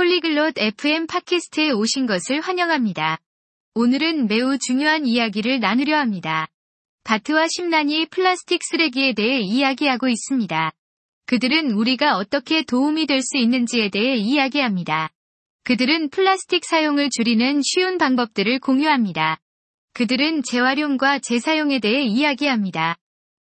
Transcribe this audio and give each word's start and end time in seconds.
폴리글롯 0.00 0.54
FM 0.56 1.06
팟캐스트에 1.08 1.72
오신 1.72 2.06
것을 2.06 2.40
환영합니다. 2.40 3.18
오늘은 3.74 4.28
매우 4.28 4.56
중요한 4.56 5.04
이야기를 5.04 5.60
나누려 5.60 5.98
합니다. 5.98 6.48
바트와 7.04 7.48
심란이 7.48 8.06
플라스틱 8.06 8.62
쓰레기에 8.64 9.12
대해 9.12 9.40
이야기하고 9.40 10.08
있습니다. 10.08 10.72
그들은 11.26 11.72
우리가 11.72 12.16
어떻게 12.16 12.62
도움이 12.62 13.04
될 13.04 13.20
수 13.20 13.36
있는지에 13.36 13.90
대해 13.90 14.16
이야기합니다. 14.16 15.10
그들은 15.64 16.08
플라스틱 16.08 16.64
사용을 16.64 17.10
줄이는 17.14 17.60
쉬운 17.62 17.98
방법들을 17.98 18.58
공유합니다. 18.60 19.38
그들은 19.92 20.44
재활용과 20.44 21.18
재사용에 21.18 21.78
대해 21.78 22.04
이야기합니다. 22.04 22.96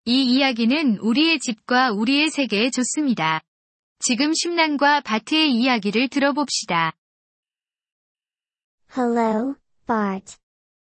이 0.04 0.22
이야기는 0.22 0.98
우리의 0.98 1.38
집과 1.38 1.92
우리의 1.92 2.28
세계에 2.28 2.68
좋습니다. 2.68 3.40
지금 4.04 4.34
심란과 4.34 5.02
바트의 5.02 5.52
이야기를 5.52 6.08
들어봅시다. 6.08 6.92
Hello, 8.90 9.54
Bart. 9.86 10.38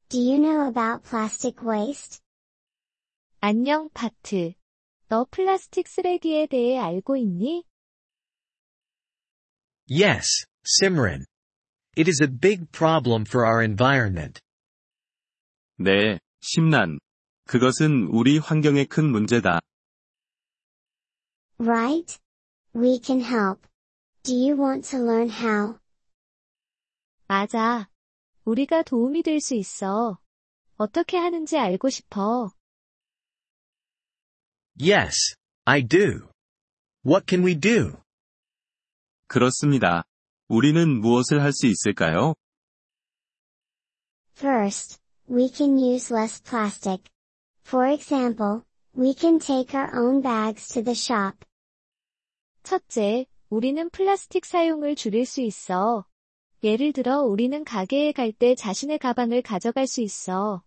Do 0.07 0.17
you 0.17 0.37
know 0.39 0.65
about 0.69 1.03
plastic 1.03 1.57
waste? 1.61 2.21
안녕, 3.41 3.89
바트. 3.93 4.53
너 5.09 5.25
플라스틱 5.29 5.89
쓰레기에 5.89 6.47
대해 6.47 6.79
알고 6.79 7.17
있니? 7.17 7.65
Yes, 9.89 10.45
Simran. 10.63 11.25
It 11.97 12.09
is 12.09 12.23
a 12.23 12.29
big 12.29 12.71
problem 12.71 13.25
for 13.27 13.45
our 13.45 13.61
environment. 13.61 14.39
네, 15.77 16.19
심란. 16.39 16.99
그것은 17.47 18.07
우리 18.13 18.37
환경에 18.37 18.85
큰 18.85 19.11
문제다. 19.11 19.59
Right? 21.57 22.17
We 22.74 22.98
can 22.98 23.20
help. 23.20 23.66
Do 24.24 24.34
you 24.34 24.56
want 24.56 24.88
to 24.90 24.98
learn 24.98 25.30
how? 25.30 25.78
맞아. 27.28 27.88
우리가 28.44 28.82
도움이 28.82 29.22
될 29.22 29.40
수 29.40 29.54
있어. 29.54 30.18
어떻게 30.76 31.16
하는지 31.16 31.56
알고 31.58 31.88
싶어. 31.88 32.50
Yes, 34.80 35.36
I 35.64 35.82
do. 35.86 36.28
What 37.06 37.26
can 37.28 37.44
we 37.44 37.54
do? 37.58 37.96
그렇습니다. 39.28 40.04
우리는 40.48 41.00
무엇을 41.00 41.40
할 41.42 41.52
수 41.52 41.66
있을까요? 41.66 42.34
First, 44.36 45.00
we 45.30 45.48
can 45.48 45.78
use 45.78 46.12
less 46.12 46.42
plastic. 46.42 47.04
For 47.64 47.86
example, 47.86 48.62
we 48.96 49.14
can 49.14 49.38
take 49.38 49.74
our 49.74 49.94
own 49.94 50.20
bags 50.22 50.68
to 50.74 50.82
the 50.82 50.94
shop. 50.94 51.44
첫째, 52.63 53.25
우리는 53.49 53.89
플라스틱 53.89 54.45
사용을 54.45 54.95
줄일 54.95 55.25
수 55.25 55.41
있어. 55.41 56.05
예를 56.63 56.93
들어 56.93 57.21
우리는 57.21 57.63
가게에 57.63 58.11
갈 58.11 58.31
때 58.33 58.55
자신의 58.55 58.99
가방을 58.99 59.41
가져갈 59.41 59.87
수 59.87 60.01
있어. 60.01 60.63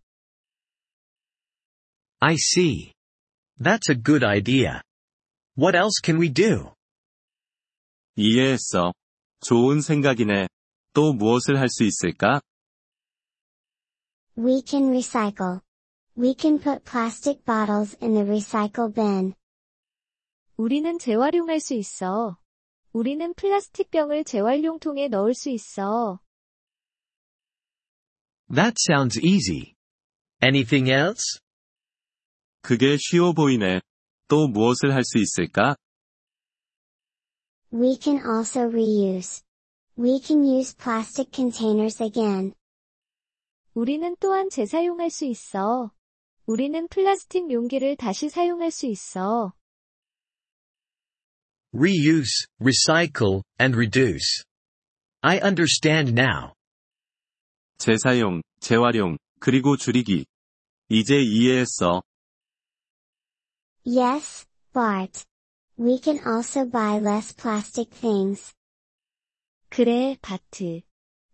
I 2.20 2.34
see. 2.34 2.92
That's 3.60 3.90
a 3.90 4.02
good 4.02 4.24
idea. 4.24 4.80
What 5.56 5.76
else 5.76 6.00
can 6.02 6.20
we 6.20 6.32
do? 6.32 6.74
이해했어. 8.16 8.92
좋은 9.40 9.80
생각이네. 9.80 10.48
또 10.94 11.12
무엇을 11.12 11.58
할 11.58 11.68
수 11.68 11.84
있을까? 11.84 12.40
We 14.36 14.62
can 14.66 14.88
recycle. 14.88 15.60
We 16.16 16.34
can 16.38 16.58
put 16.58 16.84
plastic 16.84 17.44
bottles 17.44 17.96
in 18.02 18.14
the 18.14 18.24
recycle 18.24 18.92
bin. 18.92 19.34
우리는 20.56 20.98
재활용할 20.98 21.60
수 21.60 21.74
있어. 21.74 22.38
우리는 22.92 23.32
플라스틱 23.34 23.90
병을 23.90 24.24
재활용통에 24.24 25.08
넣을 25.08 25.34
수 25.34 25.48
있어. 25.50 26.20
That 28.54 28.74
sounds 28.88 29.18
easy. 29.18 29.74
Anything 30.42 30.90
else? 30.90 31.40
그게 32.60 32.96
쉬워 32.98 33.32
보이네. 33.32 33.80
또 34.28 34.46
무엇을 34.48 34.92
할 34.92 35.02
수 35.04 35.18
있을까? 35.18 35.76
We 37.72 37.96
can 37.98 38.18
also 38.18 38.68
reuse. 38.68 39.42
We 39.98 40.20
can 40.20 40.44
use 40.44 40.76
plastic 40.76 41.30
containers 41.34 42.02
again. 42.02 42.52
우리는 43.74 44.14
또한 44.20 44.50
재사용할 44.50 45.08
수 45.08 45.24
있어. 45.24 45.92
우리는 46.44 46.86
플라스틱 46.88 47.50
용기를 47.50 47.96
다시 47.96 48.28
사용할 48.28 48.70
수 48.70 48.86
있어. 48.86 49.54
Reuse, 51.73 52.47
recycle, 52.61 53.43
and 53.59 53.75
reduce. 53.75 54.43
I 55.21 55.39
understand 55.39 56.13
now. 56.13 56.53
재사용, 57.77 58.41
재활용, 58.59 59.17
그리고 59.39 59.77
줄이기. 59.77 60.25
이제 60.89 61.21
이해했어. 61.21 62.01
Yes, 63.85 64.45
Bart. 64.73 65.25
We 65.77 65.99
can 66.01 66.19
also 66.25 66.65
buy 66.65 66.97
less 66.99 67.33
plastic 67.35 67.91
things. 67.91 68.53
그래, 69.69 70.17
바트. 70.21 70.81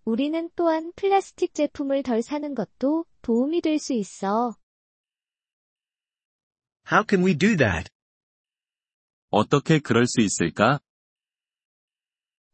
우리는 0.05 0.49
또한 0.55 0.91
플라스틱 0.95 1.53
제품을 1.53 2.03
덜 2.03 2.21
사는 2.21 2.53
것도 2.53 3.05
도움이 3.21 3.61
될 3.61 3.79
수 3.79 3.93
있어. 3.93 4.55
How 6.91 7.05
can 7.07 7.23
we 7.23 7.33
do 7.33 7.55
that? 7.55 7.89
어떻게 9.30 9.78
그럴 9.78 10.06
수 10.06 10.20
있을까? 10.20 10.80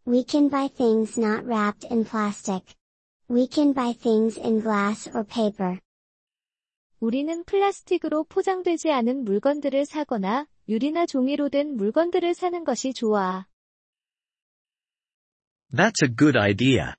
We 0.07 0.25
can 0.29 0.51
buy 0.51 0.69
things 0.69 1.19
not 1.19 1.47
wrapped 1.47 1.87
in 1.91 2.05
plastic. 2.05 2.75
We 3.31 3.49
can 3.51 3.73
buy 3.73 3.95
things 3.95 4.39
in 4.39 4.61
glass 4.61 5.09
or 5.09 5.25
paper. 5.25 5.81
우리는 7.01 7.45
플라스틱으로 7.45 8.25
포장되지 8.25 8.91
않은 8.91 9.25
물건들을 9.25 9.87
사거나 9.87 10.47
유리나 10.69 11.07
종이로 11.07 11.49
된 11.49 11.77
물건들을 11.77 12.35
사는 12.35 12.65
것이 12.65 12.93
좋아. 12.93 13.47
That's 15.73 16.03
a 16.03 16.15
good 16.17 16.39
idea. 16.39 16.95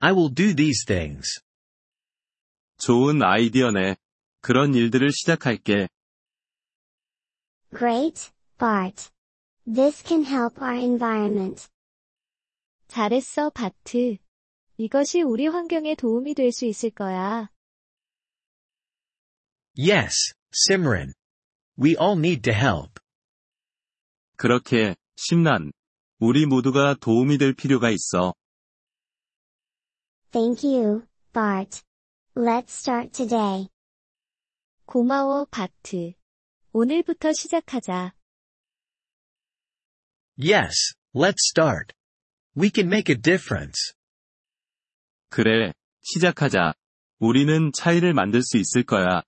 I 0.00 0.12
will 0.12 0.32
do 0.32 0.54
these 0.54 0.84
things. 0.84 1.40
좋은 2.78 3.22
아이디어네. 3.22 3.96
그런 4.40 4.74
일들을 4.74 5.10
시작할게. 5.10 5.88
Great, 7.76 8.30
Bart. 8.58 9.10
This 9.66 10.02
can 10.06 10.24
help 10.24 10.60
our 10.62 10.76
environment. 10.78 11.68
잘했어, 12.88 13.50
바트. 13.50 14.16
이것이 14.78 15.22
우리 15.22 15.46
환경에 15.46 15.94
도움이 15.94 16.34
될 16.34 16.52
수 16.52 16.66
있을 16.66 16.90
거야. 16.90 17.50
Yes, 19.78 20.34
Simran. 20.54 21.12
We 21.78 21.96
all 22.00 22.16
need 22.18 22.42
to 22.42 22.52
help. 22.54 23.00
그렇게, 24.36 24.94
심란. 25.16 25.72
우리 26.18 26.46
모두가 26.46 26.94
도움이 26.94 27.38
될 27.38 27.52
필요가 27.54 27.90
있어. 27.90 28.34
Thank 30.30 30.64
you, 30.64 31.06
Bart. 31.32 31.82
Let's 32.34 32.70
start 32.70 33.12
today. 33.12 33.68
고마워, 34.86 35.46
바트. 35.50 36.12
오늘부터 36.72 37.32
시작하자. 37.32 38.15
Yes, 40.38 40.92
let's 41.14 41.48
start. 41.48 41.94
We 42.54 42.70
can 42.74 42.88
make 42.88 43.10
a 43.10 43.18
difference. 43.18 43.94
그래, 45.30 45.72
시작하자. 46.02 46.74
우리는 47.18 47.72
차이를 47.72 48.12
만들 48.12 48.42
수 48.42 48.58
있을 48.58 48.82
거야. 48.82 49.22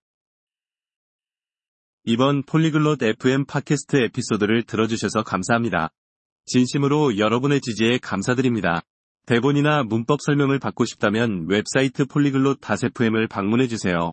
이번 2.04 2.42
Polyglot 2.42 3.02
FM 3.02 3.46
팟캐스트 3.46 3.96
에피소드를 3.96 4.64
들어주셔서 4.64 5.22
감사합니다. 5.22 5.88
진심으로 6.44 7.16
여러분의 7.16 7.62
지지에 7.62 7.96
감사드립니다. 7.98 8.82
대본이나 9.24 9.84
문법 9.84 10.20
설명을 10.20 10.58
받고 10.58 10.84
싶다면 10.84 11.46
웹사이트 11.48 12.04
Polyglot 12.04 12.60
FM을 12.62 13.28
방문해주세요. 13.28 14.12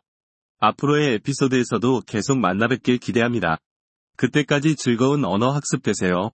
앞으로의 0.60 1.16
에피소드에서도 1.16 2.02
계속 2.08 2.40
만나 2.40 2.70
뵙길 2.70 3.00
기대합니다. 3.00 3.58
그때까지 4.16 4.78
즐거운 4.78 5.26
언어 5.26 5.52
학습 5.52 5.84
되세요. 5.84 6.32